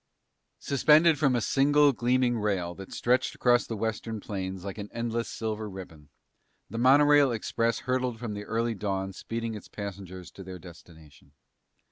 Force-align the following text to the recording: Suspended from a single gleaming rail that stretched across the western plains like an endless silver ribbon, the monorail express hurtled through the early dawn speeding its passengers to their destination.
Suspended 0.57 1.19
from 1.19 1.35
a 1.35 1.41
single 1.41 1.91
gleaming 1.93 2.39
rail 2.39 2.73
that 2.73 2.91
stretched 2.91 3.35
across 3.35 3.67
the 3.67 3.77
western 3.77 4.19
plains 4.19 4.65
like 4.65 4.79
an 4.79 4.89
endless 4.91 5.29
silver 5.29 5.69
ribbon, 5.69 6.09
the 6.71 6.79
monorail 6.79 7.31
express 7.31 7.81
hurtled 7.81 8.17
through 8.17 8.33
the 8.33 8.45
early 8.45 8.73
dawn 8.73 9.13
speeding 9.13 9.53
its 9.53 9.67
passengers 9.67 10.31
to 10.31 10.43
their 10.43 10.57
destination. 10.57 11.33